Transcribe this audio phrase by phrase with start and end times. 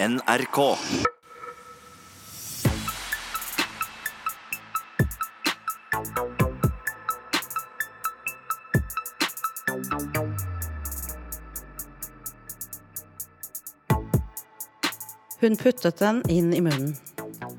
[0.00, 0.76] NRK.
[15.40, 16.94] Hun puttet den inn i munnen,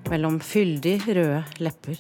[0.08, 2.00] mellom fyldig røde lepper.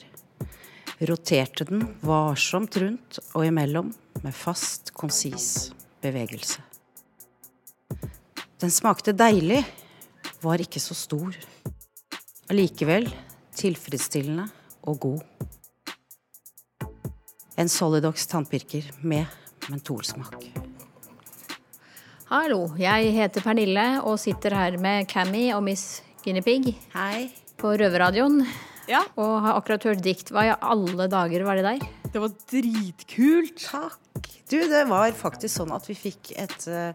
[0.99, 3.91] Roterte den varsomt rundt og imellom
[4.23, 6.63] med fast, konsis bevegelse.
[8.63, 9.65] Den smakte deilig,
[10.43, 11.35] var ikke så stor.
[12.49, 13.09] Allikevel
[13.59, 14.47] tilfredsstillende
[14.87, 15.21] og god.
[17.59, 19.27] En Solidox tannpirker med
[19.69, 20.37] mentolsmak.
[22.29, 27.29] Hallo, jeg heter Pernille og sitter her med Cammy og Miss Guinea Pig Hei.
[27.57, 28.43] på Røverradioen.
[28.89, 29.03] Ja.
[29.17, 30.31] Og har akkurat hørt dikt.
[30.33, 31.98] Hva i alle dager var det der?
[32.09, 33.65] Det var dritkult.
[33.69, 34.29] Takk.
[34.49, 36.93] Du, det var faktisk sånn at vi fikk et uh,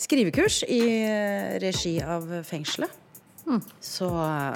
[0.00, 2.98] skrivekurs i uh, regi av fengselet.
[3.80, 4.52] Så uh,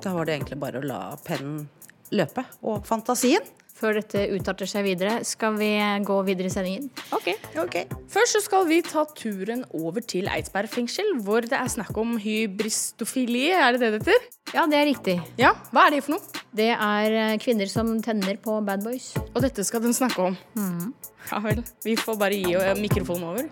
[0.00, 1.66] da var det egentlig bare å la pennen
[2.14, 3.44] løpe, og fantasien.
[3.74, 5.72] Før dette utarter seg videre, skal vi
[6.06, 6.84] gå videre i sendingen.
[7.10, 7.32] Ok.
[8.12, 12.14] Først så skal vi ta turen over til Eidsberg fengsel, hvor det er snakk om
[12.22, 13.48] hybristofili.
[13.50, 14.28] Er det det det heter?
[14.54, 15.16] Ja, det er riktig.
[15.40, 16.44] Ja, hva er det for noe?
[16.54, 19.10] Det er eh, kvinner som tenner på bad boys.
[19.32, 20.38] Og dette skal den snakke om.
[21.32, 21.64] Ja vel.
[21.82, 23.50] Vi får bare gi eh, mikrofonen over.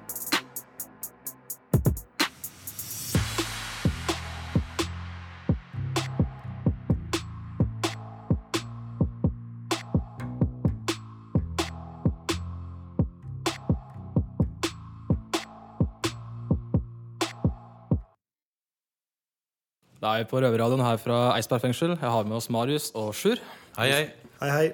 [20.03, 21.93] Da er vi på Røverradioen her fra Eidsberg fengsel.
[21.95, 23.39] Jeg har med oss Marius og Sjur.
[23.77, 24.07] Hei, hei.
[24.41, 24.65] Hei, hei.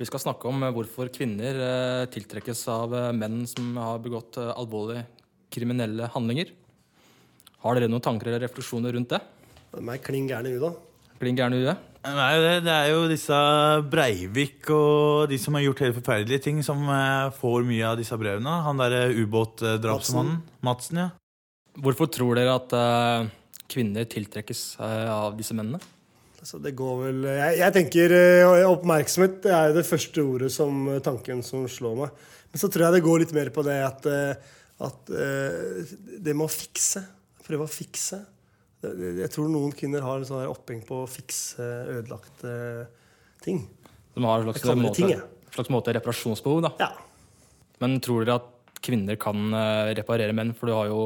[0.00, 4.38] Vi skal snakke om eh, hvorfor kvinner eh, tiltrekkes av eh, menn som har begått
[4.40, 5.04] alvorlige
[5.52, 6.54] kriminelle handlinger.
[7.66, 9.20] Har dere noen tanker eller refleksjoner rundt det?
[9.74, 11.12] De er klin gærne i huet, da.
[11.20, 11.84] Klin gærne i huet?
[12.08, 13.44] Nei, det, det er jo disse
[13.92, 16.88] Breivik og de som har gjort helt forferdelige ting, som
[17.36, 18.62] får mye av disse brevene.
[18.64, 20.40] Han derre ubåtdrapsmannen.
[20.64, 21.10] Madsen, ja.
[21.76, 23.34] Hvorfor tror dere at eh,
[23.68, 25.80] kvinner tiltrekkes eh, av disse mennene?
[26.38, 31.02] Altså, det går vel Jeg, jeg tenker eh, oppmerksomhet er det første ordet som eh,
[31.04, 32.24] tanken som slår meg.
[32.48, 34.06] Men så tror jeg det går litt mer på det at,
[34.80, 37.02] at det med å fikse.
[37.44, 38.22] Prøve å fikse.
[38.80, 41.60] Jeg tror noen kvinner har en sånn oppheng på å fikse
[41.98, 42.54] ødelagte
[43.44, 43.60] ting.
[44.16, 45.28] De har en slags, måte, ting, jeg.
[45.58, 46.64] slags måte reparasjonsbehov.
[46.70, 46.72] da.
[46.80, 46.88] Ja.
[47.84, 49.52] Men tror dere at kvinner kan
[50.00, 50.56] reparere menn?
[50.56, 51.02] For du har jo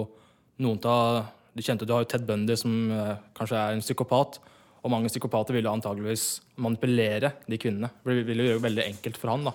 [0.62, 4.38] noen av de kjente, du har jo Ted Bundy, som eh, kanskje er en psykopat.
[4.82, 7.92] Og mange psykopater ville antageligvis manipulere de kvinnene.
[8.02, 9.46] For Det ville jo gjøre det veldig enkelt for han.
[9.46, 9.54] da.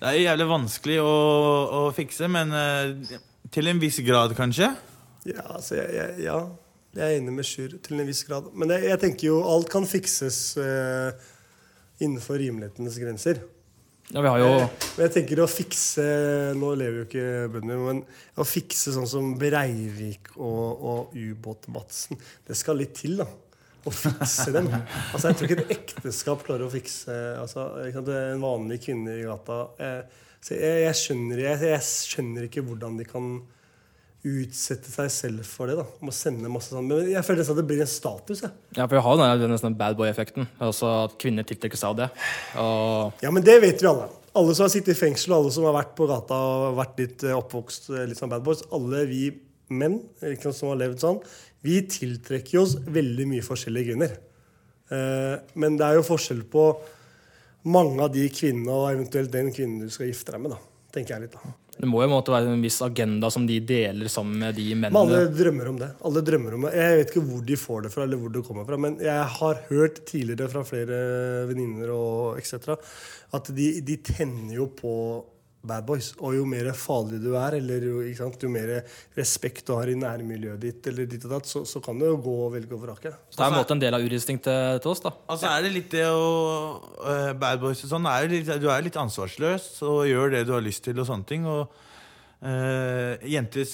[0.00, 1.12] Det er jævlig vanskelig å,
[1.78, 3.18] å fikse, men uh,
[3.54, 4.72] til en viss grad, kanskje.
[5.28, 6.40] Ja, altså, jeg, jeg, ja,
[6.98, 8.50] jeg er enig med Sjur til en viss grad.
[8.58, 11.14] Men jeg, jeg tenker jo alt kan fikses uh,
[12.02, 13.44] innenfor rimelighetens grenser.
[14.14, 14.50] Ja, vi har jo...
[14.96, 16.04] Men jeg tenker å fikse
[16.56, 17.24] Nå lever jo ikke
[17.56, 18.02] bønder, men
[18.38, 23.26] å fikse sånn som Breivik og, og ubåt-Madsen, det skal litt til, da.
[23.86, 24.70] Å fikse dem.
[25.12, 29.58] Altså, jeg tror ikke et ekteskap klarer å fikse altså, En vanlig kvinne i gata.
[29.78, 33.30] Eh, jeg, jeg, skjønner, jeg, jeg skjønner ikke hvordan de kan
[34.26, 35.76] utsette seg selv for det.
[35.78, 38.42] da Om å sende masse sånn Men jeg føler nesten at det blir en status.
[38.42, 38.50] Jeg.
[38.76, 40.48] Ja, for vi har jo den- den bad boy-effekten.
[40.60, 42.10] Altså at kvinner tiltrekkes av det.
[42.56, 44.08] Og Ja, men det vet vi alle.
[44.34, 46.98] Alle som har sittet i fengsel, og alle som har vært på gata og vært
[46.98, 49.30] litt eh, oppvokst eh, litt sånn bad boys, alle vi
[49.70, 51.22] menn sant, som har levd sånn,
[51.62, 54.18] vi tiltrekker oss veldig mye forskjellige grunner.
[55.56, 56.78] Men det er jo forskjell på
[57.64, 60.52] mange av de kvinnene og eventuelt den kvinnen du skal gifte deg med.
[60.52, 60.58] da,
[60.92, 61.40] tenker jeg litt da.
[61.76, 64.96] Det må jo måtte være en viss agenda som de deler sammen med de Men
[64.96, 65.36] alle mennene.
[65.36, 65.90] drømmer om det.
[66.08, 66.72] Alle drømmer om det.
[66.78, 69.28] Jeg vet ikke hvor de får det fra, eller hvor det kommer fra, men jeg
[69.36, 71.00] har hørt tidligere fra flere
[71.50, 72.76] venninner og etc.
[73.36, 74.94] at de, de tenner jo på
[75.68, 76.12] bad boys.
[76.20, 78.72] Og jo mer farlig du er, eller jo, ikke sant, jo mer
[79.16, 82.16] respekt du har i nærmiljøet ditt, eller ditt og datt, så, så kan du jo
[82.24, 83.12] gå og velge og vrake.
[83.30, 85.02] Så det er en måte en del av urinstinktet til oss.
[85.04, 85.14] da.
[85.34, 86.28] Altså er det litt det å
[87.02, 88.08] uh, Bad boys og sånn.
[88.10, 91.28] Er litt, du er litt ansvarsløs og gjør det du har lyst til og sånne
[91.28, 91.48] ting.
[91.50, 93.66] Og uh, jenter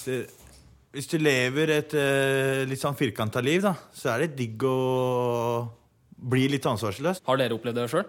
[0.93, 4.77] Hvis du lever et uh, litt sånn firkanta liv, da, så er det digg å
[6.23, 7.23] bli litt ansvarsløs.
[7.27, 8.07] Har dere opplevd det sjøl?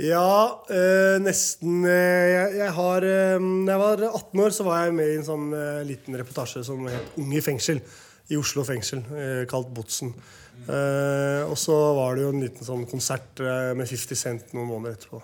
[0.00, 1.84] Ja, øh, nesten.
[1.84, 5.16] eh, jeg, jeg har øh, Da jeg var 18 år, så var jeg med i
[5.18, 7.82] en sånn øh, liten reportasje som het Ung i fengsel.
[8.30, 10.14] I Oslo fengsel, eh, kalt Botsen.
[10.68, 14.70] Eh, og så var det jo en liten sånn konsert eh, med 50 Cent noen
[14.70, 15.20] måneder etterpå.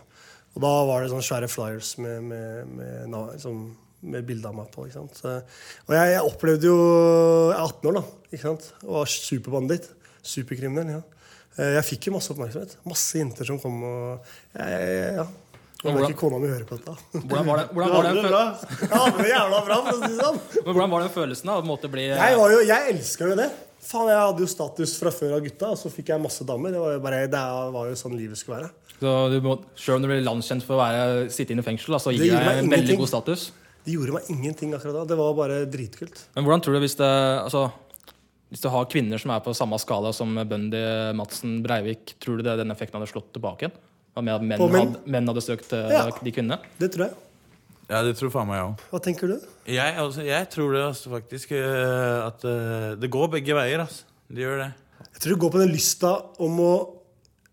[0.56, 3.64] Og da var det sånne svære flyers med, med, med, med sånn
[4.26, 4.88] bilde av meg på.
[4.88, 5.20] ikke sant?
[5.22, 5.38] Så,
[5.86, 6.78] og jeg, jeg opplevde jo
[7.52, 8.04] Jeg er 18 år, da.
[8.32, 8.72] ikke sant?
[8.84, 9.92] Og var superbanditt.
[10.26, 10.98] Superkriminell.
[10.98, 11.15] ja.
[11.56, 12.76] Eh, Jeg fikk jo masse oppmerksomhet.
[12.88, 15.26] Masse jenter som kom og Ja.
[15.26, 15.26] jeg,
[15.84, 16.96] håper ikke kona mi høre på dette.
[17.12, 18.44] Hvordan var, det, hvordan, var det den, er bra.
[18.94, 20.40] Ja, det jævla bra, for å si det sånn.
[20.64, 23.50] men hvordan var den følelsen av å bli Jeg, var jo, jeg elska jo det.
[23.86, 26.74] Faen, Jeg hadde jo status fra før av gutta, og så fikk jeg masse damer.
[26.74, 27.44] Det var jo, bare, det
[27.76, 28.72] var jo sånn livet skulle være.
[28.96, 31.94] Så du må, Selv om du blir landskjent for å være, sitte inne i fengsel,
[31.94, 33.50] da, så gir det deg en veldig god status.
[33.86, 35.04] Det gjorde meg ingenting akkurat da.
[35.12, 36.24] Det var bare dritkult.
[36.34, 37.06] Men hvordan tror du hvis det
[37.44, 37.68] altså,
[38.52, 40.80] Hvis du har kvinner som er på samme skala som Bundy,
[41.18, 43.78] Madsen, Breivik, tror du det den effekten hadde slått tilbake igjen?
[44.16, 44.72] Med at menn, menn?
[44.72, 46.06] Hadde, menn hadde søkt eh, Ja.
[46.08, 46.56] de kvinnene?
[46.80, 47.16] Det tror jeg.
[47.86, 48.84] Ja, det tror faen meg jeg òg.
[48.90, 49.36] Hva tenker du?
[49.70, 53.84] Jeg, altså, jeg tror det altså, faktisk eh, at uh, det går begge veier.
[53.84, 54.06] Altså.
[54.30, 54.70] Det gjør det.
[55.04, 56.12] Jeg tror det går på den lysta
[56.42, 56.72] om å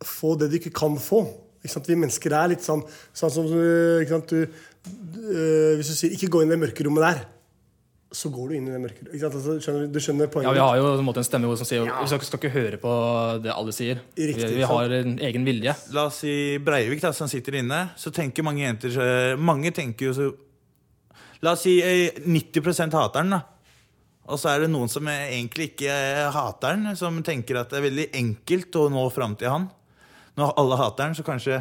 [0.03, 1.25] få det du ikke kan få.
[1.61, 1.89] Ikke sant?
[1.89, 2.81] Vi mennesker er litt sånn,
[3.15, 3.59] sånn som du,
[4.03, 4.33] ikke sant?
[4.33, 7.25] Du, øh, Hvis du sier 'ikke gå inn i det mørke rommet der',
[8.13, 9.13] så går du inn i det mørke rommet.
[9.15, 9.35] Ikke sant?
[9.39, 10.47] Altså, skjønner, du- skjønner poenget?
[10.49, 10.53] Ja.
[10.53, 12.91] Vi har jo en måte en stemme som sier Vi skal, skal ikke høre på
[13.43, 13.99] det alle sier.
[14.15, 15.73] Riktig, vi, vi har en egen vilje.
[15.95, 17.89] La oss si Breivik, da, som sitter inne.
[17.97, 20.29] Så tenker mange jenter så- Mange tenker jo så
[21.43, 23.41] La oss si eh, 90 hater den, da.
[24.31, 27.69] Og så er det noen som eh, egentlig ikke eh, hater den, som tenker at
[27.73, 29.65] det er veldig enkelt å nå fram til han.
[30.37, 31.57] Når alle hater den, så kanskje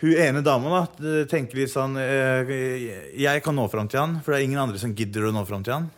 [0.00, 2.52] hun ene dama da, tenker litt sånn eh,
[3.20, 5.44] Jeg kan nå fram til han, for det er ingen andre som gidder å nå
[5.48, 5.90] fram til han.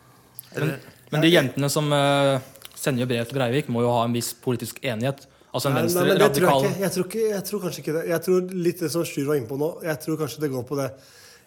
[0.57, 0.73] Men,
[1.13, 2.43] men de jentene som eh,
[2.75, 5.27] sender brev til Breivik, må jo ha en viss politisk enighet.
[5.53, 6.83] Altså en venstre nei, tror radikal jeg, ikke.
[6.83, 8.05] Jeg, tror ikke, jeg tror kanskje ikke det.
[8.09, 10.65] Jeg tror litt det som Sjur var inne på nå, jeg tror kanskje det går
[10.69, 10.89] på det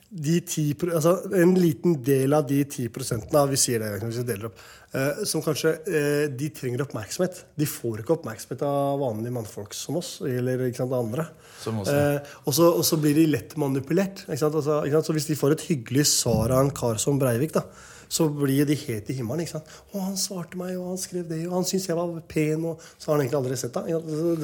[0.10, 4.28] de 10, altså En liten del av de 10 prosentene, vi sier det, hvis vi
[4.28, 4.62] deler opp,
[4.96, 7.42] eh, som kanskje eh, de trenger oppmerksomhet.
[7.58, 11.28] De får ikke oppmerksomhet av vanlige mannfolk som oss, eller ikke sant, andre.
[11.66, 14.24] Eh, og, så, og så blir de lett manipulert.
[14.28, 14.56] Ikke sant?
[14.62, 15.10] Altså, ikke sant?
[15.10, 17.66] Så hvis de får et hyggelig svar av en kar som Breivik, da,
[18.08, 19.44] så blir de helt i himmelen.
[19.44, 19.72] Ikke sant?
[19.90, 22.86] 'Å, han svarte meg, og han skrev det, og han syntes jeg var pen', og
[22.94, 23.90] så har han egentlig aldri sett deg.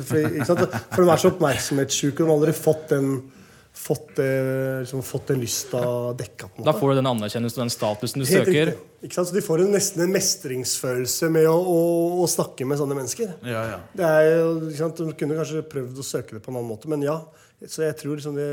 [0.02, 0.66] For.
[0.96, 3.14] For de er så oppmerksomhetssjuke, de har aldri fått den
[3.74, 4.28] fått, det,
[4.84, 5.80] liksom, fått den lysta
[6.20, 6.48] dekka.
[6.52, 8.72] på en Da får du den anerkjennelsen og den statusen du Helt søker.
[8.72, 8.88] riktig.
[9.08, 9.30] Ikke sant?
[9.32, 11.80] Så de får en, nesten en mestringsfølelse med å, å,
[12.22, 13.32] å snakke med sånne mennesker.
[13.48, 13.80] Ja, ja.
[13.98, 15.02] Det er jo, ikke sant?
[15.02, 17.18] De kunne kanskje prøvd å søke det på en annen måte, men ja.
[17.66, 18.48] Så jeg tror, liksom det,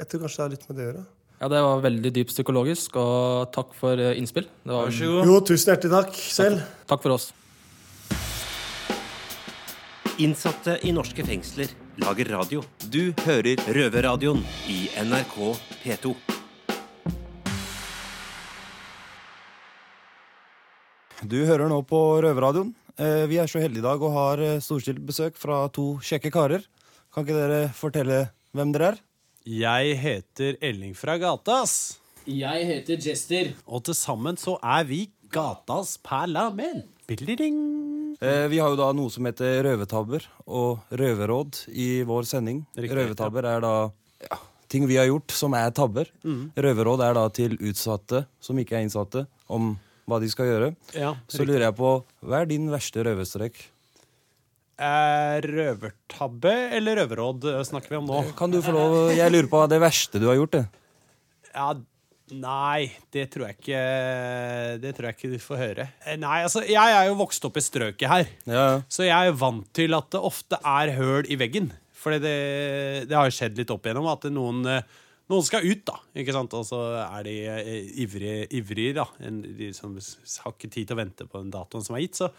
[0.00, 1.04] jeg tror kanskje det har litt med det å gjøre.
[1.42, 4.44] Ja, Det var veldig dypt psykologisk, og takk for eh, innspill.
[4.62, 5.26] Det var, Vær så god.
[5.32, 6.60] Jo, tusen hjertelig takk selv.
[6.92, 7.30] takk for oss.
[10.22, 12.62] Innsatte i norske fengsler lager radio.
[12.90, 15.36] Du hører Røverradioen i NRK
[15.82, 16.14] P2.
[21.22, 22.72] Du hører nå på Røverradioen.
[22.98, 26.32] Eh, Vi er så heldige i dag og har eh, storstilt besøk fra to kjekke
[26.34, 26.64] karer.
[27.14, 28.20] Kan ikke dere fortelle
[28.56, 29.00] hvem dere er?
[29.46, 31.98] Jeg heter Elling fra Gatas.
[32.26, 33.52] Jeg heter Jester.
[33.66, 36.86] Og til sammen så er vi Gatas parlament.
[37.10, 37.58] Billiding.
[38.22, 42.60] Eh, Vi har jo da noe som heter røvetabber og røverråd i vår sending.
[42.78, 43.72] Riktig, Røvetabber er da
[44.28, 44.38] ja,
[44.70, 46.06] ting vi har gjort som er tabber.
[46.56, 49.74] Røverråd er da til utsatte som ikke er innsatte, om
[50.06, 50.70] hva de skal gjøre.
[50.98, 51.90] Ja, Så lurer jeg på,
[52.22, 53.58] hva er din verste røverstrek?
[54.82, 58.22] Er røvertabbe eller røverråd eh, snakker vi om nå?
[58.38, 60.56] Kan du få lov, Jeg lurer på hva det verste du har gjort.
[60.56, 60.64] det.
[61.52, 61.72] Ja,
[62.34, 63.80] nei, det tror jeg ikke
[64.82, 65.86] Det tror jeg ikke du får høre.
[66.06, 68.26] Eh, Nei, altså, jeg er jo vokst opp i strøket her.
[68.48, 68.80] Ja, ja.
[68.92, 71.70] Så jeg er vant til at det ofte er høl i veggen.
[72.02, 72.32] For det,
[73.10, 74.82] det har jo skjedd litt opp igjennom at noen, eh,
[75.30, 76.00] noen skal ut, da.
[76.18, 76.56] Ikke sant?
[76.58, 77.70] Og så er de eh,
[78.02, 79.06] ivrige, ivrige da.
[79.22, 82.18] En, de som har ikke tid til å vente på den datoen som er gitt.
[82.18, 82.30] Så,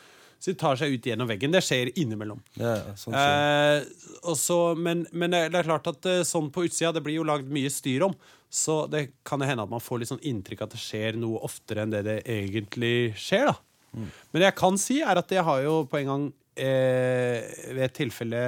[0.43, 1.53] så de tar seg ut gjennom veggen.
[1.55, 2.43] Det skjer innimellom.
[2.59, 3.79] Ja, ja, sånn skjer.
[3.79, 7.27] Eh, og så, men, men det er klart at sånn på utsida Det blir jo
[7.29, 8.17] lagd mye styr om.
[8.53, 11.83] Så det kan hende at man får litt sånn inntrykk at det skjer noe oftere
[11.87, 13.49] enn det det egentlig skjer.
[13.51, 13.55] da
[13.93, 14.07] Mm.
[14.31, 16.23] Men det jeg kan si, er at jeg har jo på en gang
[16.57, 17.43] eh,
[17.77, 18.39] ved et tilfelle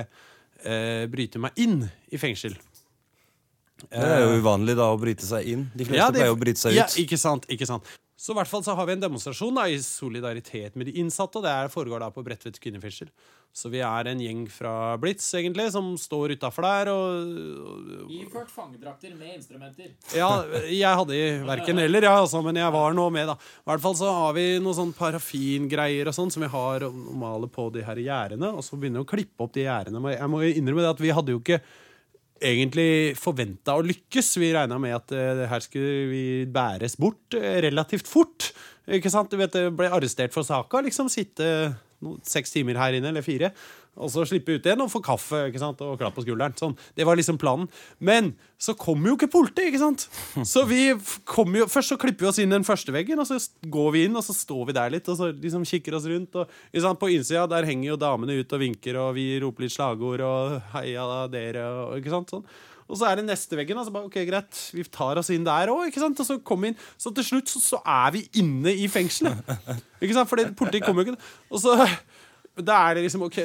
[0.66, 2.56] eh, bryter meg inn i fengsel.
[3.86, 5.68] Det er jo uvanlig da å bryte seg inn.
[5.76, 6.80] De fleste Ja, det- pleier å bryte seg ut.
[6.80, 7.84] Ja, ikke sant, ikke sant.
[8.16, 11.42] Så i hvert fall så har vi en demonstrasjon da, i solidaritet med de innsatte,
[11.42, 13.10] og det foregår da på Bredtvet kvinnefengsel.
[13.56, 19.14] Så vi er en gjeng fra Blitz egentlig, som står utafor der og Iført fangedrakter
[19.16, 19.94] med instrumenter.
[20.16, 20.30] Ja,
[20.68, 23.38] jeg hadde verken eller, ja, altså, men jeg var nå med, da.
[23.40, 26.92] I hvert fall så har vi noen sånn parafingreier og sånn som vi har å
[26.92, 30.04] male på de her gjerdene, og så begynner vi å klippe opp de gjerdene.
[30.18, 31.62] Jeg må innrømme det at vi hadde jo ikke
[32.42, 34.34] egentlig forventa å lykkes.
[34.42, 38.52] Vi regna med at eh, det her skulle vi bæres bort eh, relativt fort.
[38.86, 39.32] Ikke sant?
[39.32, 40.84] Du vet, ble arrestert for saka.
[40.86, 41.48] Liksom sitte
[42.04, 43.54] no, seks timer her inne, eller fire.
[43.96, 45.80] Og så slippe ut igjen og få kaffe ikke sant?
[45.86, 46.56] og klapp på skulderen.
[46.60, 46.76] Sånn.
[46.98, 47.70] Det var liksom planen.
[48.04, 50.08] Men så kommer jo ikke politiet, ikke sant?
[50.48, 50.82] Så vi
[51.28, 53.40] kommer jo, Først så klipper vi oss inn den første veggen, og så
[53.72, 56.36] går vi inn, og så står vi der litt og så liksom kikker oss rundt.
[56.40, 57.02] Og, ikke sant?
[57.02, 60.62] På innsida der henger jo damene ut og vinker, og vi roper litt slagord og
[60.76, 62.36] 'heia dere' og ikke sant?
[62.36, 62.48] Sånn.
[62.86, 63.80] Og så er det neste veggen.
[63.82, 65.90] Altså bare, ok, greit, Vi tar oss inn der òg.
[65.96, 69.42] Så vi inn Så til slutt så, så er vi inne i fengselet.
[70.02, 70.30] Ikke sant?
[70.30, 71.22] Fordi politiet kommer jo ikke.
[71.50, 71.74] Og så
[72.56, 73.38] da er det liksom ok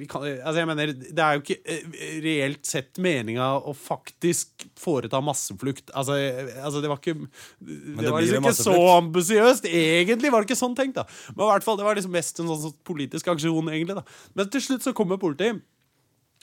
[0.00, 4.66] vi kan, altså jeg mener, Det er jo ikke eh, reelt sett meninga å faktisk
[4.80, 5.92] foreta masseflukt.
[5.94, 6.16] Altså,
[6.58, 9.70] altså det var ikke Det, det var liksom ikke så ambisiøst.
[9.70, 10.98] Egentlig var det ikke sånn tenkt.
[10.98, 11.06] da
[11.36, 13.70] Men i hvert fall, det var liksom mest en sånn, sånn politisk aksjon.
[13.70, 14.04] egentlig da
[14.34, 15.62] Men til slutt så kommer politiet.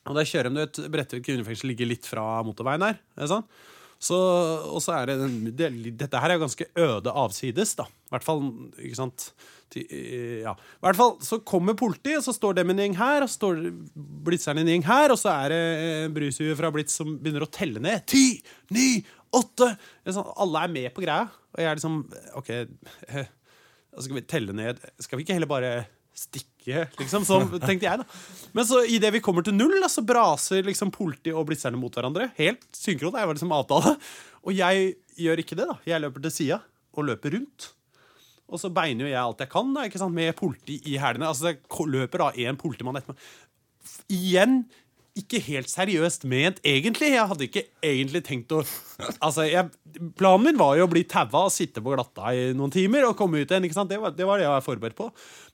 [0.08, 3.00] Og der kjører de et Bredtvet kvinnefengsel ligger litt fra motorveien her.
[3.16, 3.46] Er det sånn?
[4.04, 4.18] Så,
[4.68, 5.18] og så er det,
[5.56, 5.70] det
[6.02, 7.86] Dette her er ganske øde avsides, da.
[7.88, 8.42] I hvert fall,
[8.78, 9.30] ikke sant
[9.74, 10.54] Ja.
[10.54, 13.40] I hvert fall så kommer politiet, og så står dem en gjeng her, og så
[13.40, 13.62] står
[14.28, 15.64] blitzeren en gjeng her, og så er det
[16.14, 18.04] Brushue fra Blitz som begynner å telle ned.
[18.12, 18.38] Ti,
[18.76, 19.00] ni,
[19.34, 19.72] åtte
[20.06, 21.26] sånn, Alle er med på greia.
[21.54, 21.98] Og jeg er liksom
[22.40, 23.32] OK, eh,
[24.04, 25.74] skal vi telle ned Skal vi ikke heller bare
[26.18, 26.53] stikke,
[27.00, 27.26] liksom?
[27.28, 28.08] så, tenkte jeg, da.
[28.56, 31.94] Men så idet vi kommer til null, da, så braser liksom politi og blitzerne mot
[31.94, 32.30] hverandre.
[32.40, 33.18] Helt synkront.
[33.20, 33.96] Jeg var liksom avtale.
[34.44, 35.78] Og jeg gjør ikke det, da.
[35.88, 36.60] Jeg løper til sida
[36.94, 37.72] og løper rundt.
[38.54, 41.30] Og så beiner jo jeg alt jeg kan da, ikke med politi i hælene.
[41.30, 43.28] Altså, det løper da en politimann etter meg.
[44.14, 44.62] Igjen
[45.14, 47.12] ikke helt seriøst ment, egentlig.
[47.14, 48.64] Jeg hadde ikke egentlig tenkt å
[49.26, 49.70] Altså, jeg,
[50.18, 53.18] Planen min var jo å bli taua og sitte på glatta i noen timer og
[53.20, 53.68] komme ut igjen.
[53.68, 53.92] ikke sant?
[53.92, 55.10] Det var det, var det jeg var forberedt på.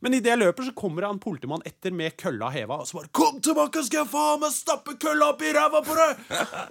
[0.06, 3.00] Men idet jeg løper, så kommer det en politimann etter med kølla heva og så
[3.00, 6.16] bare 'Kom tilbake, skal jeg faen meg stappe kølla opp i ræva på deg!'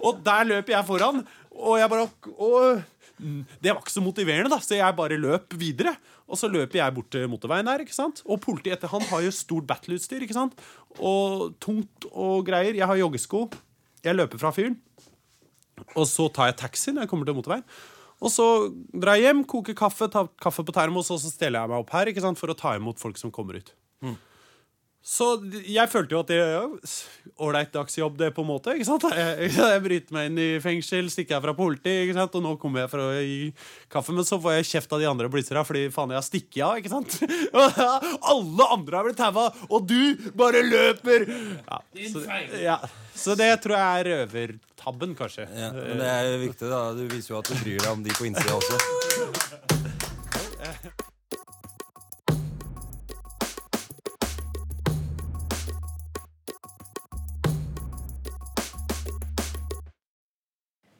[0.01, 2.81] Og der løper jeg foran, og jeg bare og,
[3.19, 5.95] Det var ikke så motiverende, da, så jeg bare løp videre.
[6.29, 8.21] Og så løper jeg bort til motorveien der, ikke sant?
[8.25, 10.59] Og politiet etter han har jo stort battleutstyr, ikke sant?
[10.97, 12.77] Og tungt og greier.
[12.77, 13.47] Jeg har joggesko.
[14.05, 14.77] Jeg løper fra fyren.
[15.95, 17.65] Og så tar jeg taxi når jeg kommer til motorveien.
[18.19, 18.45] Og så
[18.91, 21.93] drar jeg hjem, koker kaffe, tar kaffe på termos, og så steller jeg meg opp
[21.95, 22.39] her ikke sant?
[22.39, 23.71] for å ta imot folk som kommer ut.
[24.99, 25.25] Så
[25.63, 26.39] jeg følte jo at det
[27.39, 28.73] Ålreit dagsjobb, det, på en måte.
[28.75, 29.05] ikke sant?
[29.15, 32.35] Jeg, jeg bryter meg inn i fengsel, stikker jeg fra politi, ikke sant?
[32.35, 33.37] og nå kommer jeg for å gi
[33.91, 34.11] kaffe.
[34.15, 36.81] Men så får jeg kjeft av de andre blitzera fordi faen, jeg har stukket av.
[36.81, 37.15] ikke sant?
[38.33, 41.27] Alle andre har blitt taua, og du bare løper!
[41.63, 41.79] Ja,
[42.11, 42.25] så,
[42.59, 42.77] ja,
[43.15, 45.47] så det tror jeg er røvertabben, kanskje.
[45.55, 46.83] Ja, men det er jo viktig, da.
[46.99, 49.67] Du viser jo at du bryr deg om de på innsida også.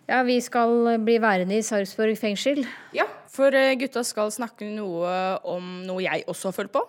[0.09, 2.63] Ja, vi skal bli værende i Sarpsborg fengsel.
[2.97, 5.11] Ja, for eh, gutta skal snakke noe
[5.45, 6.81] om noe jeg også har følt på.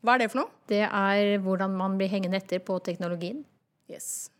[0.00, 0.54] Hva er det for noe?
[0.70, 3.42] Det er hvordan man blir hengende etter på teknologien.
[3.92, 4.30] Yes.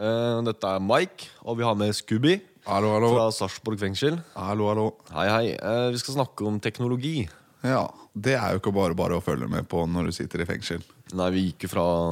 [0.00, 3.12] Uh, dette er Mike, og vi har med Scooby Hallo, hallo.
[3.18, 4.16] fra Sarpsborg fengsel.
[4.32, 4.88] Hallo, hallo.
[5.12, 5.44] Hei, hei.
[5.60, 7.28] Uh, vi skal snakke om teknologi.
[7.60, 7.84] Ja,
[8.16, 10.80] det er jo ikke bare bare å følge med på når du sitter i fengsel.
[11.12, 12.04] Nei, vi gikk jo fra å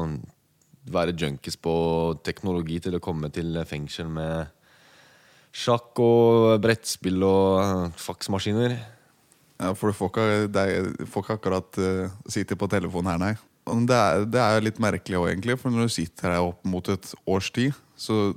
[0.93, 1.75] være junkies på
[2.29, 4.53] teknologi til å komme til fengsel med
[5.51, 8.77] sjakk og brettspill og eh, faksmaskiner.
[9.61, 10.27] Ja, for du får ikke,
[10.63, 13.33] er, får ikke akkurat uh, sitte på telefonen her, nei.
[13.91, 15.59] Det er, det er litt merkelig òg, egentlig.
[15.61, 18.33] For når du sitter her opp mot et års tid, så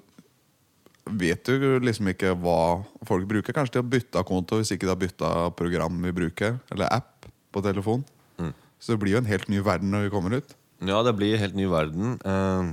[1.08, 3.56] vet du liksom ikke hva folk bruker.
[3.56, 7.30] Kanskje de har bytta konto hvis ikke de har bytta program vi bruker, eller app
[7.56, 8.04] på telefon.
[8.84, 10.56] Så det blir jo en helt ny verden når vi kommer ut.
[10.84, 12.18] Ja, det blir en helt ny verden.
[12.20, 12.72] Eh,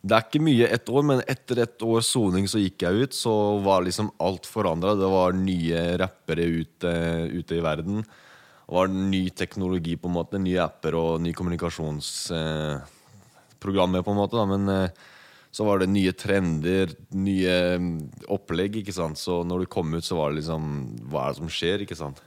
[0.00, 3.12] Det er ikke mye ett år, men etter ett års soning så gikk jeg ut,
[3.16, 4.94] så var liksom alt forandra.
[4.96, 6.92] Det var nye rappere ute,
[7.34, 8.00] ute i verden.
[8.00, 10.40] Det var ny teknologi, på en måte.
[10.40, 14.36] Nye apper og nye kommunikasjonsprogrammer, på en måte.
[14.40, 14.44] Da.
[14.48, 14.88] Men eh,
[15.52, 19.20] så var det nye trender, nye mm, opplegg, ikke sant.
[19.20, 20.62] Så når du kom ut, så var det liksom
[21.10, 22.18] Hva er det som skjer, ikke sant?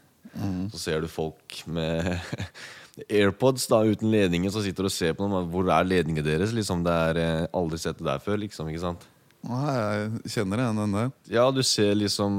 [0.74, 2.18] Så ser du folk med
[3.10, 5.50] AirPods da, uten ledninger, så sitter du og ser på dem.
[5.50, 6.54] Hvor er ledningene deres?
[6.54, 8.70] Liksom, det er eh, aldri sett det der før, liksom.
[8.70, 9.08] ikke sant?
[9.44, 11.10] Jeg kjenner igjen den der.
[11.34, 12.36] Ja, du ser liksom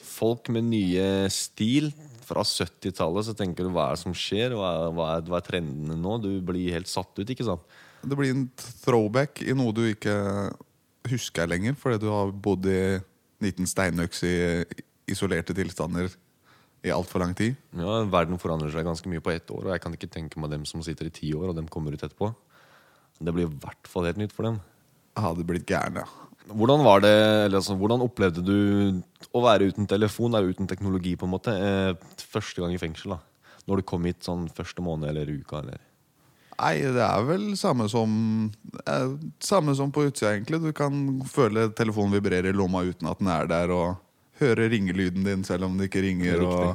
[0.00, 1.92] folk med nye stil
[2.26, 3.28] fra 70-tallet.
[3.28, 4.56] Så tenker du hva er det som skjer?
[4.56, 6.16] Hva er, hva, er, hva er trendene nå?
[6.24, 7.78] Du blir helt satt ut, ikke sant?
[8.00, 8.48] Det blir en
[8.80, 10.16] throwback i noe du ikke
[11.10, 12.80] husker lenger, fordi du har bodd i
[13.44, 14.34] 19 steinøks i
[15.10, 16.08] isolerte tilstander
[16.86, 17.58] i altfor lang tid.
[17.76, 20.52] Ja, Verden forandrer seg ganske mye på ett år, og jeg kan ikke tenke meg
[20.54, 22.32] dem som sitter i ti år, og dem kommer ut etterpå.
[23.20, 24.60] Det blir i hvert fall helt nytt for dem.
[25.20, 26.08] Hadde blitt gæren, ja.
[26.50, 27.12] Hvordan var det,
[27.44, 28.56] eller altså, hvordan opplevde du
[29.36, 33.14] å være uten telefon, eller uten teknologi, på en måte, eh, første gang i fengsel?
[33.14, 33.20] da?
[33.68, 35.60] Når du kom hit sånn første måned eller uka?
[35.60, 35.78] eller?
[36.60, 38.10] Nei, det er vel samme som
[38.84, 40.60] eh, Samme som på utsida, egentlig.
[40.64, 44.00] Du kan føle telefonen vibrere i lomma uten at den er der, og
[44.40, 46.44] høre ringelyden din selv om det ikke ringer.
[46.46, 46.66] Og,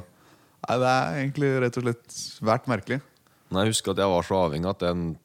[0.68, 3.02] nei, det er egentlig rett og slett svært merkelig.
[3.54, 5.16] Nei, jeg husker at jeg var så avhengig at jeg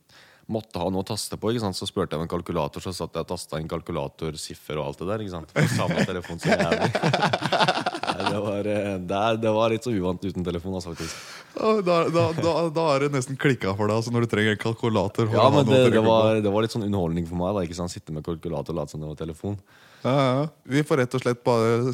[0.50, 1.52] måtte ha noe å taste på.
[1.52, 1.78] ikke sant?
[1.78, 4.90] Så spurte jeg om en kalkulator, så satt jeg og tasta inn kalkulator, siffer og
[4.90, 5.24] alt det der.
[5.24, 5.52] ikke sant?
[5.54, 6.90] For samme telefon som jeg.
[8.10, 11.20] Nei, det, var, eh, det, det var litt så uvant uten telefon, altså, faktisk.
[11.54, 14.60] Da, da, da, da har det nesten klikka for deg altså når du trenger en
[14.60, 15.30] kalkulator.
[15.32, 17.54] Ja, men det, det, var, det var litt sånn underholdning for meg.
[17.56, 17.94] da, ikke sant?
[17.94, 19.56] Sitte med kalkulator og late som det var telefon.
[20.02, 20.48] Ja, ja.
[20.64, 21.92] Vi får rett og slett bare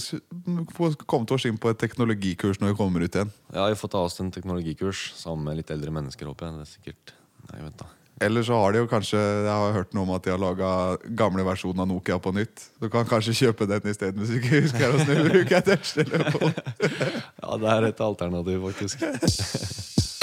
[1.10, 3.32] komme til oss inn på et teknologikurs når vi kommer ut igjen.
[3.52, 6.58] Ja, Vi får ta oss en teknologikurs sammen med litt eldre mennesker, håper jeg.
[6.58, 7.14] Det er sikkert
[7.46, 7.90] Nei, vent da.
[8.26, 10.70] Eller så har de jo kanskje Jeg har hørt noe om at de har laga
[11.18, 12.64] gamle versjonen av Nokia på nytt.
[12.80, 16.56] Du kan kanskje kjøpe den isteden hvis du ikke husker åssen du bruker touchtelefon.
[17.46, 19.04] Ja, det er et alternativ, faktisk.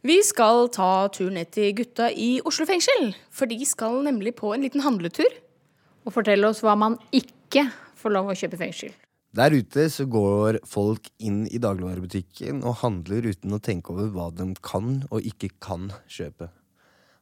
[0.00, 4.54] Vi skal ta turen ned til gutta i Oslo fengsel, for de skal nemlig på
[4.54, 5.28] en liten handletur.
[6.08, 7.66] Og fortelle oss hva man ikke
[8.00, 8.94] får lov å kjøpe i fengsel.
[9.36, 14.30] Der ute så går folk inn i dagligvarebutikken og handler uten å tenke over hva
[14.32, 16.48] de kan og ikke kan kjøpe.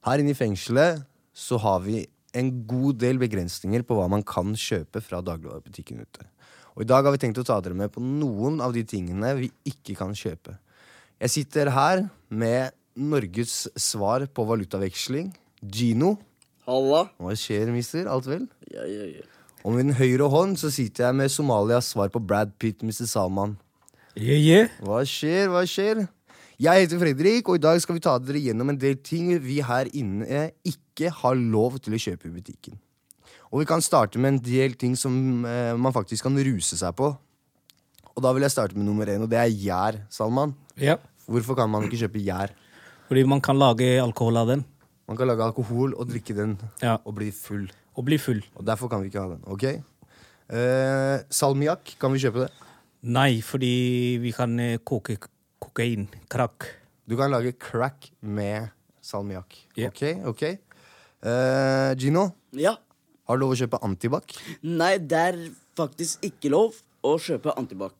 [0.07, 1.03] Her inne i fengselet
[1.35, 2.05] så har vi
[2.39, 6.31] en god del begrensninger på hva man kan kjøpe fra dagligvarebutikken ute.
[6.79, 9.35] Og i dag har vi tenkt å ta dere med på noen av de tingene
[9.41, 10.61] vi ikke kan kjøpe.
[11.19, 15.33] Jeg sitter her med Norges svar på valutaveksling,
[15.67, 16.13] Gino.
[16.69, 17.09] Halla.
[17.19, 18.07] Hva skjer, mister?
[18.07, 18.45] Alt vel?
[18.71, 19.25] Ja, ja, ja.
[19.67, 23.09] Og med den høyre hånd så sitter jeg med Somalias svar på Brad Pitt, Mr.
[23.11, 23.57] Salman.
[24.15, 24.71] Yeah, yeah.
[24.87, 26.05] Hva skjer, hva skjer?
[26.63, 29.59] Jeg heter Fredrik, og i dag skal vi ta dere gjennom en del ting vi
[29.63, 32.79] her inne ikke har lov til å kjøpe i butikken.
[33.51, 36.95] Og vi kan starte med en del ting som eh, man faktisk kan ruse seg
[36.99, 37.11] på.
[38.19, 40.51] Og da vil jeg starte med nummer én, og det er gjær, Salman.
[40.83, 40.97] Ja.
[41.31, 42.51] Hvorfor kan man ikke kjøpe gjær?
[43.07, 44.65] Fordi man kan lage alkohol av den.
[45.07, 46.97] Man kan lage alkohol og drikke den Ja.
[47.07, 47.69] og bli full.
[47.95, 48.43] Og bli full.
[48.59, 49.45] Og derfor kan vi ikke ha den.
[49.47, 49.65] ok?
[50.51, 52.51] Eh, salmiakk, kan vi kjøpe det?
[53.07, 55.17] Nei, fordi vi kan eh, koke
[55.63, 56.09] kokain.
[56.29, 56.67] Crack.
[57.07, 59.55] Du kan lage crack med salmiakk.
[59.79, 59.93] Yeah.
[59.95, 60.43] Ok, ok.
[61.23, 62.75] Eh, Gino, Ja.
[63.29, 64.35] har du lov å kjøpe antibac?
[64.63, 65.39] Nei, det er
[65.77, 67.95] faktisk ikke lov å kjøpe antibac.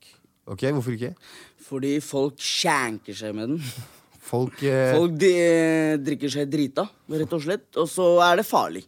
[0.49, 1.15] Ok, Hvorfor ikke?
[1.69, 3.73] Fordi folk skjenker seg med den.
[4.29, 5.33] Folk, eh, Folk de,
[6.05, 7.69] drikker seg drita, rett og slett.
[7.81, 8.85] Og så er det farlig.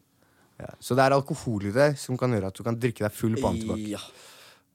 [0.60, 0.68] ja.
[0.80, 3.36] Så det er alkohol i det som kan gjøre at du kan drikke deg full
[3.40, 3.78] på antibac?
[3.88, 4.00] Ja.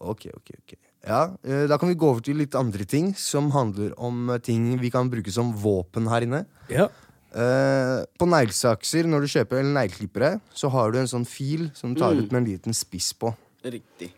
[0.01, 0.75] Ok, ok, ok.
[1.05, 4.39] Ja, eh, Da kan vi gå over til litt andre ting som handler om eh,
[4.39, 6.45] ting vi kan bruke som våpen her inne.
[6.69, 6.87] Ja.
[7.35, 11.99] Eh, på neglesakser, når du kjøper negleklippere, så har du en sånn fil som du
[12.01, 12.23] tar Mm.
[12.25, 13.35] ut med en liten spiss på.
[13.63, 14.11] Riktig.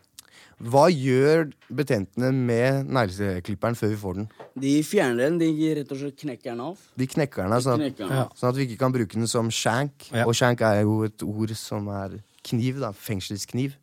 [0.58, 4.24] Hva gjør betjentene med negleklipperen før vi får den?
[4.58, 5.36] De fjerner den.
[5.38, 6.80] De rett og slett knekker den av.
[6.98, 8.16] De knekker den, sånn, knekker at, den.
[8.18, 8.24] Ja.
[8.40, 10.08] sånn at vi ikke kan bruke den som shank.
[10.10, 10.26] Ja.
[10.26, 12.18] Og shank er jo et ord som er
[12.48, 12.90] kniv, da.
[12.90, 13.78] Fengselskniv.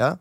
[0.00, 0.14] Ja.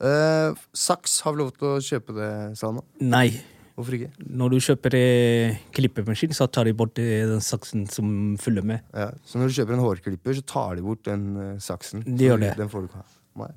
[0.00, 2.86] Uh, saks, har vi lov til å kjøpe det, Salma?
[3.04, 3.28] Nei.
[3.74, 4.10] Hvorfor ikke?
[4.38, 8.84] Når du kjøper eh, klippemaskin, så tar de bort eh, den saksen som følger med.
[8.94, 9.08] Ja.
[9.26, 12.04] Så når du kjøper en hårklipper, så tar de bort den eh, saksen.
[12.06, 12.52] De gjør det.
[12.60, 13.48] Den får du ikke ha.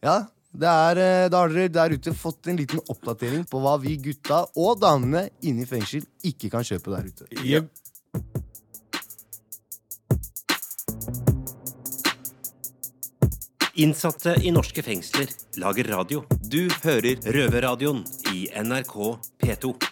[0.00, 0.14] Ja,
[0.50, 3.96] det er, eh, da har dere der ute fått en liten oppdatering på hva vi
[4.02, 7.30] gutta og damene inne i fengsel ikke kan kjøpe der ute.
[13.80, 15.30] Innsatte i norske fengsler
[15.62, 16.24] lager radio.
[16.42, 18.02] Du hører Røverradioen
[18.34, 18.96] i NRK
[19.40, 19.89] P2.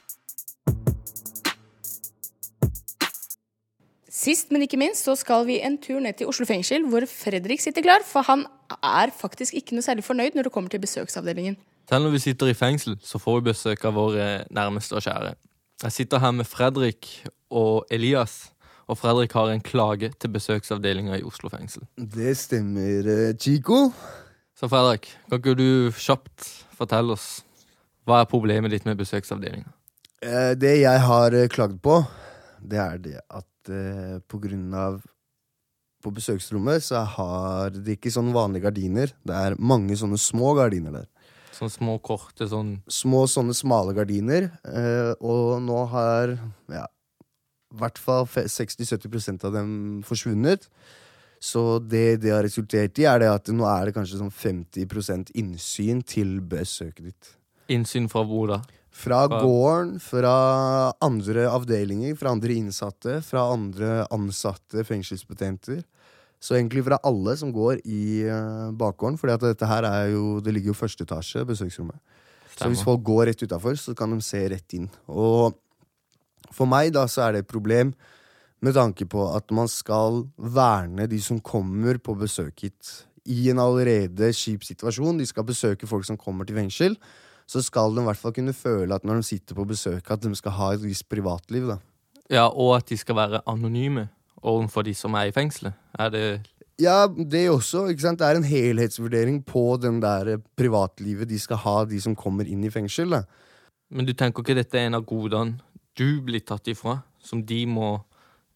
[4.19, 7.63] Sist, men ikke minst, så skal vi en tur ned til Oslo fengsel, hvor Fredrik
[7.63, 8.03] sitter klar.
[8.07, 8.47] For han
[8.83, 11.55] er faktisk ikke noe særlig fornøyd når det kommer til besøksavdelingen.
[11.89, 15.37] Selv når vi sitter i fengsel, så får vi besøk av våre nærmeste og kjære.
[15.85, 17.07] Jeg sitter her med Fredrik
[17.55, 18.51] og Elias,
[18.91, 21.87] og Fredrik har en klage til besøksavdelinga i Oslo fengsel.
[21.97, 23.93] Det stemmer, eh, Chico.
[24.59, 27.45] Så Fredrik, kan ikke du kjapt fortelle oss
[28.09, 29.71] hva er problemet ditt med besøksavdelinga?
[30.23, 32.01] Eh, Det jeg har eh, klagd på,
[32.59, 35.01] det er det at eh, på grunn av
[35.99, 39.11] På besøksrommet så har de ikke sånne vanlige gardiner.
[39.27, 41.09] Det er mange sånne små gardiner der.
[41.59, 44.47] Sånne små, korte sånn Små sånne smale gardiner.
[44.63, 46.37] Eh, og nå har
[46.71, 49.73] ja, i hvert fall 60-70% av dem
[50.07, 50.69] forsvunnet.
[51.43, 55.35] Så det det har resultert i, er det at nå er det kanskje sånn 50
[55.39, 57.35] innsyn til besøket ditt.
[57.69, 58.63] innsyn fra hvor da?
[58.99, 60.35] Fra gården, fra
[61.05, 65.85] andre avdelinger, fra andre innsatte, fra andre ansatte fengselsbetjenter.
[66.43, 70.55] Så egentlig fra alle som går i uh, bakgården, for dette her er jo, det
[70.55, 71.99] ligger jo første etasje, besøksrommet.
[72.59, 74.89] Så hvis folk går rett utafor, så kan de se rett inn.
[75.07, 75.55] Og
[76.55, 77.91] For meg da så er det et problem
[78.65, 82.93] med tanke på at man skal verne de som kommer på besøk hit.
[83.29, 86.97] I en allerede kjip situasjon, de skal besøke folk som kommer til fengsel,
[87.49, 90.21] så skal de i hvert fall kunne føle at når de sitter på besøk, at
[90.23, 91.67] de skal ha et visst privatliv.
[91.71, 91.79] da.
[92.31, 94.09] Ja, Og at de skal være anonyme
[94.43, 95.73] overfor de som er i fengselet.
[95.99, 96.47] Er det
[96.79, 97.89] Ja, det også.
[97.91, 98.19] ikke sant?
[98.21, 102.63] Det er en helhetsvurdering på den der privatlivet de skal ha, de som kommer inn
[102.65, 103.11] i fengsel.
[103.11, 103.23] da.
[103.91, 105.59] Men du tenker ikke dette er en av godene
[105.99, 108.05] du blir tatt ifra, som de må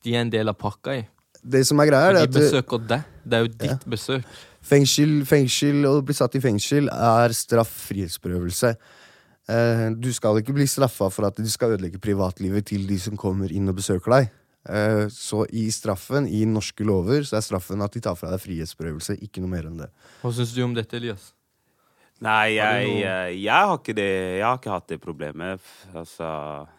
[0.04, 1.02] De er en del av pakka i?
[1.44, 3.02] Det som er greia, er at de besøker deg.
[3.24, 4.24] Det er jo ditt besøk.
[4.62, 8.76] Fengsel, fengsel og å bli satt i fengsel er straff, frihetsberøvelse.
[9.50, 13.18] Eh, du skal ikke bli straffa for at du skal ødelegge privatlivet til de som
[13.18, 14.30] kommer inn og besøker deg.
[14.70, 18.42] Eh, så i straffen, i norske lover, så er straffen at de tar fra deg
[18.44, 19.18] frihetsberøvelse.
[19.26, 19.90] Ikke noe mer enn det.
[20.22, 21.32] Hva syns du om dette, Elias?
[22.22, 25.70] Nei, jeg, jeg, jeg, har ikke det, jeg har ikke hatt det problemet.
[25.90, 26.28] Altså,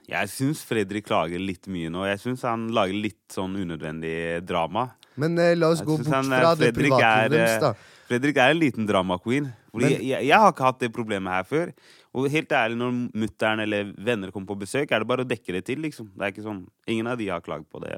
[0.07, 2.05] jeg syns Fredrik klager litt mye nå.
[2.07, 4.87] Jeg syns han lager litt sånn unødvendig drama.
[5.15, 7.59] Men eh, la oss gå bort han, eh, fra det private privatlivet er, deres, eh,
[7.59, 7.73] da.
[8.07, 9.51] Fredrik er en liten drama queen.
[9.73, 11.71] Fordi Men- jeg, jeg har ikke hatt det problemet her før.
[12.13, 15.55] Og helt ærlig, når mutter'n eller venner kommer på besøk, er det bare å dekke
[15.55, 16.11] det til, liksom.
[16.13, 17.95] Det er ikke sånn, Ingen av de har klagd på det.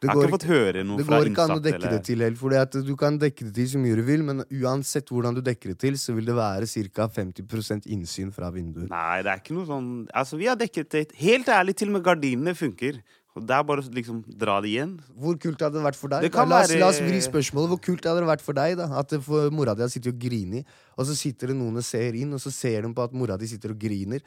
[0.00, 2.04] Det jeg har ikke fått høre noe det går ikke an å dekke eller- det
[2.04, 2.38] til helt.
[2.38, 2.48] For
[2.82, 5.78] du kan dekke det til så mye du vil, men uansett hvordan du dekker det
[5.80, 7.08] til, så vil det være ca.
[7.08, 8.88] 50% innsyn fra vinduet.
[8.88, 11.12] Nei, det er ikke noe sånn Altså, vi har dekket det.
[11.16, 13.02] Helt ærlig, til og med gardinene funker.
[13.40, 14.92] Det er bare å liksom dra det igjen.
[15.18, 16.22] Hvor kult hadde det vært for deg?
[16.26, 17.68] Det kan La, oss, være- la oss vri spørsmålet.
[17.74, 18.86] Hvor kult hadde det vært for deg da?
[18.98, 20.64] at for mora di har sittet og griner,
[20.96, 23.36] og så sitter det noen og ser inn, og så ser de på at mora
[23.36, 24.20] di sitter og griner.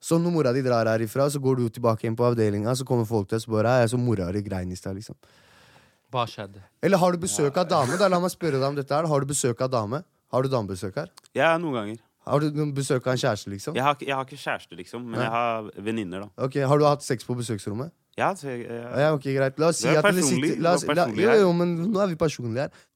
[0.00, 3.04] Så når mora di drar herifra, så går du tilbake igjen på avdelinga, så kommer
[3.04, 5.14] folk til deg og spør deg, så mora di grein i stad, liksom.
[6.10, 6.62] Hva skjedde?
[6.82, 7.96] Eller har du besøk av dame?
[8.00, 9.06] Da La meg spørre deg om dette her.
[9.06, 10.02] Har du besøk av dame?
[10.32, 11.08] Har du damebesøk her?
[11.34, 11.98] Ja, noen ganger.
[12.26, 13.74] Har du noen besøk av en kjæreste, liksom?
[13.74, 15.24] Jeg har, jeg har ikke kjæreste, liksom, men Nei.
[15.24, 16.28] jeg har venninner, da.
[16.46, 17.90] Ok, Har du hatt sex på besøksrommet?
[18.20, 19.58] Ja, så jeg, jeg, Ja, ok, greit.
[19.60, 22.18] La oss si at du sitter la oss, la, jo, jo, men nå er vi
[22.20, 22.86] personlige her.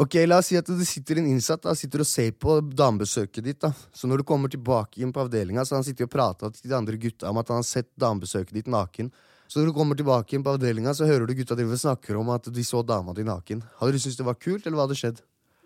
[0.00, 3.44] Ok, La oss si at det sitter en innsatt da, sitter og ser på damebesøket
[3.46, 3.60] ditt.
[3.62, 6.72] da Så når du kommer tilbake inn på avdelinga, så han sitter og prater til
[6.72, 9.12] de andre gutta om at han har sett damebesøket ditt naken.
[9.46, 12.32] Så når du kommer tilbake inn på avdelinga, så hører du gutta drive snakker om
[12.34, 13.62] at de så dama di naken.
[13.78, 15.22] Hadde du syntes det var kult, eller hva hadde skjedd?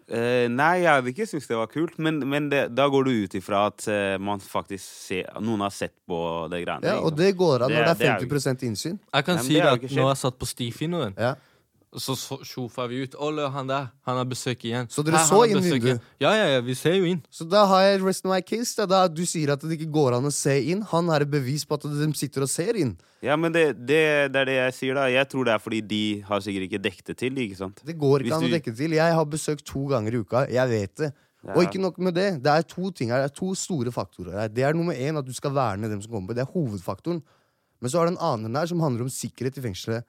[0.09, 3.11] Eh, nei, jeg hadde ikke syntes det var kult, men, men det, da går du
[3.27, 6.89] ut ifra at uh, man faktisk ser Noen har sett på det greiene.
[6.89, 8.97] Ja, Og det går an når det er jo 50 innsyn.
[8.97, 11.13] Jeg kan Ja, men si det det har at nå har jeg satt på stifinneren,
[11.19, 11.35] så
[11.97, 13.15] så- sjofa vi ut.
[13.15, 13.89] Å, han der.
[14.05, 14.89] Han har besøk igjen.
[14.89, 16.01] Så dere Her, så inn besøk vinduet?
[16.21, 17.23] Ja, ja, ja, vi ser jo inn.
[17.31, 18.75] Så da har jeg rest my case.
[18.77, 20.83] Da, da Du sier at det ikke går an å se inn.
[20.83, 22.97] Han er et bevis på at de sitter og ser inn.
[23.23, 25.07] Ja, men det, det, det er det jeg sier, da.
[25.09, 27.33] Jeg tror det er fordi de har sikkert ikke dekket det til.
[27.35, 27.81] ikke sant?
[27.85, 28.91] Det går Hvis ikke an å du- dekke til.
[28.93, 30.47] Jeg har besøkt to ganger i uka.
[30.51, 31.13] Jeg vet det.
[31.47, 31.55] Ja.
[31.55, 32.43] Og ikke nok med det.
[32.43, 33.23] Det er to ting her.
[33.23, 34.49] Det er to store faktorer her.
[34.49, 36.35] Det er nummer én at du skal verne dem som kommer på.
[36.35, 37.23] Det er hovedfaktoren.
[37.81, 40.05] Men så har du en annen her som handler om sikkerhet i fengselet.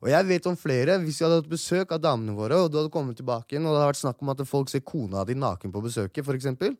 [0.00, 0.96] Og jeg vet om flere.
[1.04, 3.74] Hvis vi hadde hatt besøk av damene våre, og du hadde kommet tilbake igjen, og
[3.74, 6.76] det hadde vært snakk om at folk ser kona di naken på besøket, for eksempel,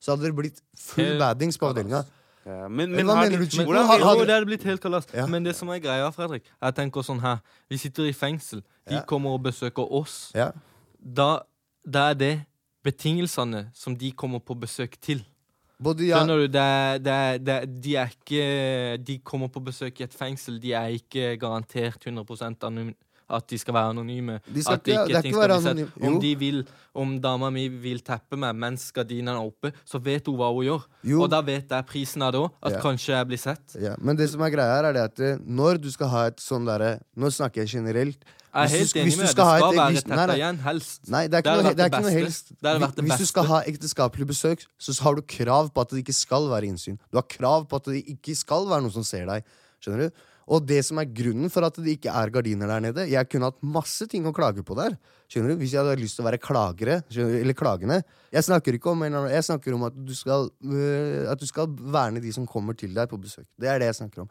[0.00, 2.00] så hadde det blitt full baddings på avdelinga.
[2.42, 3.70] Ja, men, Men hva mener du, Chico?
[3.70, 5.06] Jo, det hadde blitt helt kalas.
[5.30, 7.38] Men det som er greia, Fredrik Jeg tenker sånn her
[7.70, 8.64] Vi sitter i fengsel.
[8.88, 9.02] De Ja.
[9.06, 10.32] kommer og besøker oss.
[10.34, 10.48] Ja.
[10.98, 11.42] Da,
[11.86, 12.32] da er det
[12.82, 15.22] betingelsene som de kommer på besøk til.
[15.82, 16.48] Både ja- Skjønner du?
[16.48, 20.60] Det det det de er ikke De kommer på besøk i et fengsel.
[20.62, 22.94] De er ikke garantert 100 anonyme
[23.32, 24.34] at de skal være anonyme.
[24.44, 26.02] De skal at ikke- er ting skal bli sett.
[26.04, 30.26] Om, de vil, om dama mi vil teppe meg mens gardinene er oppe, så vet
[30.26, 30.82] hun hva hun gjør.
[31.02, 31.22] Jo.
[31.22, 32.50] Og da vet jeg prisen av det òg.
[32.62, 32.80] At Ja.
[32.80, 33.76] kanskje jeg blir sett.
[33.80, 36.26] Ja, men det som er greia her, er det at eh, når du skal ha
[36.26, 38.18] et sånn derre Nå snakker jeg generelt.
[38.52, 39.22] Jeg er Hvis helt enig med deg.
[39.22, 41.08] Det skal et- være hvis- tetta nei, igjen, helst.
[41.08, 42.52] Nei, det er ikke, Det noe, det er ikke noe helst.
[42.62, 46.14] Vært Hvis du skal ha ekteskapelig besøk, så har du krav på at det ikke
[46.14, 46.98] skal være innsyn.
[47.10, 49.42] Du har krav på at det ikke skal være noen som ser deg.
[49.80, 50.10] Skjønner du?
[50.52, 53.44] Og det som er grunnen for at det ikke er gardiner der nede Jeg kunne
[53.44, 54.98] hatt masse ting å klage på der.
[55.30, 55.62] Skjønner du?
[55.62, 58.02] Hvis jeg hadde lyst til å være klagere, eller klagende.
[58.32, 62.20] Jeg snakker ikke om Jeg snakker om at du skal øh, At du skal verne
[62.20, 63.46] de som kommer til deg på besøk.
[63.58, 64.28] Det er det jeg snakker om.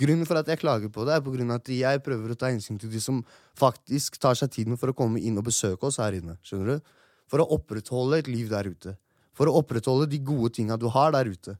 [0.00, 2.38] Grunnen for at jeg klager på det, er på grunn av at jeg prøver å
[2.38, 3.20] ta hensyn til de som
[3.58, 6.38] faktisk tar seg tiden for å komme inn og besøke oss her inne.
[6.46, 6.92] Skjønner du?
[7.30, 8.96] For å opprettholde et liv der ute.
[9.36, 11.56] For å opprettholde de gode tinga du har der ute.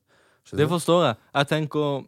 [0.47, 1.17] Skjønner Det forstår jeg.
[1.39, 2.05] Jeg tenker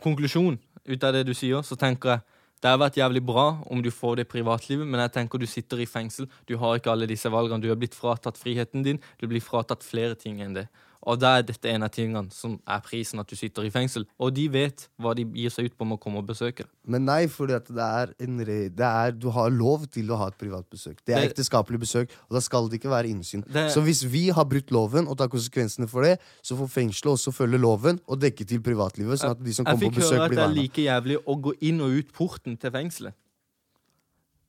[0.00, 0.56] Konklusjon
[0.88, 3.88] ut av det du sier, så tenker jeg det har vært jævlig bra om du
[3.88, 6.26] får det privatlivet, men jeg tenker du sitter i fengsel.
[6.44, 7.62] Du har ikke alle disse valgene.
[7.62, 9.00] Du har blitt fratatt friheten din.
[9.16, 10.66] Du blir fratatt flere ting enn det.
[11.08, 14.04] Og da er dette en av tingene som er prisen at du sitter i fengsel.
[14.20, 16.66] Og de vet hva de gir seg ut på med å komme og besøke.
[16.84, 20.28] Men nei, for det er en re det er, du har lov til å ha
[20.28, 20.98] et privat besøk.
[21.06, 23.44] Det er Det- ekteskapelig besøk, og da skal det ikke være innsyn.
[23.50, 27.16] Det- Så hvis vi har brutt loven og tar konsekvensene for det, så får fengselet
[27.16, 30.10] også følge loven og dekke til privatlivet, sånn at de som Jeg kommer på fikk
[30.12, 33.14] høre at det er like jævlig å gå inn og ut porten til fengselet.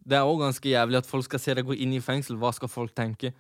[0.05, 2.35] Det er òg ganske jævlig at folk skal se deg gå inn i fengsel.
[2.35, 3.33] Hva skal folk tenke?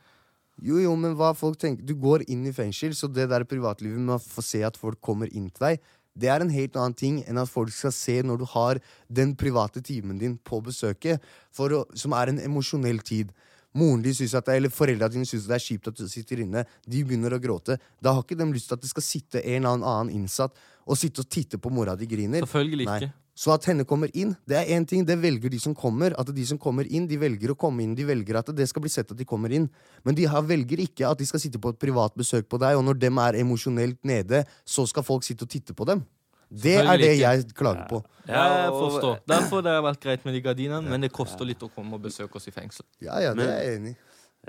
[0.61, 4.01] Jo, jo, men hva folk tenker Du går inn i fengsel, så det der privatlivet
[4.01, 6.95] med å få se at folk kommer inn til deg, det er en helt annen
[6.97, 11.23] ting enn at folk skal se når du har den private timen din på besøket,
[11.55, 13.31] å, som er en emosjonell tid.
[13.77, 16.43] Moren din synes at det, eller Foreldra dine syns det er kjipt at du sitter
[16.43, 16.65] inne.
[16.83, 17.77] De begynner å gråte.
[18.03, 20.99] Da har ikke de lyst til at det skal sitte en eller annen innsatt og
[20.99, 22.43] sitte og titte på mora di griner.
[22.43, 22.99] Selvfølgelig Nei.
[23.41, 25.01] Så at henne kommer inn, det er én ting.
[25.07, 26.13] Det velger de som kommer.
[26.21, 27.95] At de som kommer inn, de velger å komme inn.
[27.97, 29.65] De velger at det skal bli sett at de kommer inn.
[30.05, 32.77] Men de har, velger ikke at de skal sitte på et privat besøk på deg,
[32.77, 36.05] og når dem er emosjonelt nede, så skal folk sitte og titte på dem.
[36.51, 38.03] Det er det jeg klager på.
[38.27, 39.19] Jeg forstår.
[39.31, 42.05] Derfor det har vært greit med de gardinene, men det koster litt å komme og
[42.05, 42.85] besøke oss i fengsel.
[43.01, 43.99] Ja, ja, det er jeg enig i.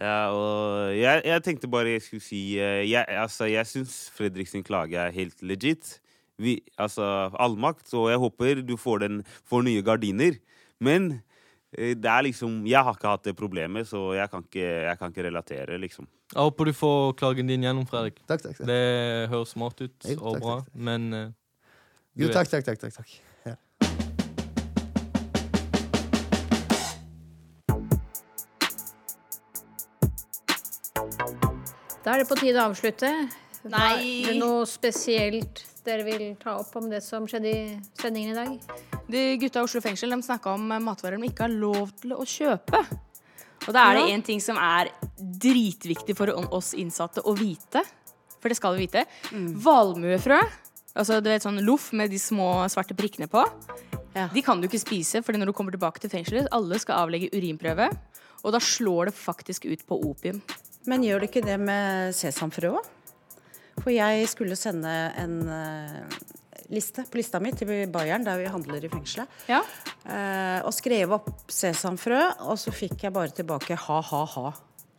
[0.00, 4.48] Ja, og jeg, jeg tenkte bare jeg skulle si eh, Jeg, altså, jeg syns Fredrik
[4.48, 5.98] sin klage er helt legit.
[6.42, 7.04] Vi, altså,
[7.38, 10.38] allmakt, og jeg håper du får, den, får nye gardiner.
[10.82, 11.12] Men
[11.76, 14.98] eh, det er liksom Jeg har ikke hatt det problemet, så jeg kan ikke, jeg
[14.98, 16.08] kan ikke relatere, liksom.
[16.32, 18.22] Jeg håper du får klagen din gjennom, Fredrik.
[18.26, 18.66] Takk, takk, takk.
[18.66, 21.26] Det høres smart ut Jo, og takk, bra, takk, men uh,
[22.16, 22.80] Jo, takk, takk, takk.
[22.80, 23.20] takk, takk.
[23.44, 23.56] Ja.
[32.02, 33.12] Da er det på tide å avslutte.
[33.70, 33.92] Nei.
[34.00, 37.62] Er det noe spesielt dere vil ta opp om det som skjedde i
[37.98, 38.76] sendingen i dag?
[39.10, 42.22] De gutta i Oslo fengsel de snakka om matvarer de ikke har lov til å
[42.26, 42.82] kjøpe.
[43.68, 44.16] Og da er det Ja.
[44.16, 47.82] én ting som er dritviktig for oss innsatte å vite.
[48.40, 49.04] For det skal vi vite.
[49.32, 50.40] Valmuefrø,
[50.96, 53.44] altså du vet sånn loff med de små svarte prikkene på,
[54.34, 57.30] de kan du ikke spise, for når du kommer tilbake til fengselet, alle skal avlegge
[57.32, 57.86] urinprøve,
[58.44, 60.42] og da slår det faktisk ut på opium.
[60.86, 62.84] Men gjør det ikke det med sesamfrø òg?
[63.82, 66.18] For jeg skulle sende en eh,
[66.72, 69.28] liste på lista mi til Bayern, der vi handler i fengselet.
[69.50, 74.52] Eh, og skrev opp sesamfrø, og så fikk jeg bare tilbake ha-ha-ha.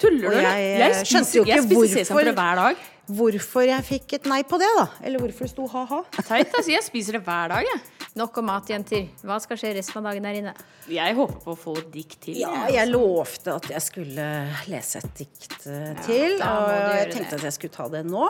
[0.03, 2.83] Tuller du, jeg, Jeg eh, spiser- skjønte jo jeg spiser sesamfrø hver dag.
[3.07, 4.85] hvorfor jeg fikk et nei på det, da.
[5.05, 6.01] Eller hvorfor det sto ha-ha.
[6.19, 6.71] Teit, altså.
[6.73, 7.81] Jeg spiser det hver dag, jeg.
[8.19, 9.07] Nok om mat, jenter.
[9.25, 10.51] Hva skal skje resten av dagen der inne?
[10.91, 12.35] Jeg håper på å få et dikt til.
[12.43, 12.99] Ja, jeg, jeg altså.
[12.99, 14.27] lovte at jeg skulle
[14.69, 17.39] lese et dikt eh, til, må og jeg tenkte det.
[17.39, 18.27] at jeg skulle ta det nå.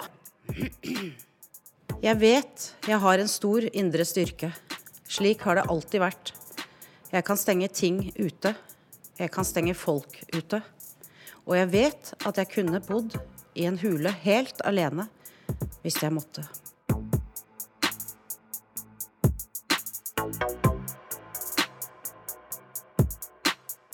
[2.03, 4.51] Jeg vet jeg har en stor indre styrke.
[5.07, 6.33] Slik har det alltid vært.
[7.13, 8.55] Jeg kan stenge ting ute.
[9.19, 10.63] Jeg kan stenge folk ute.
[11.45, 13.15] Og jeg vet at jeg kunne bodd
[13.53, 15.07] i en hule helt alene
[15.83, 16.45] hvis jeg måtte.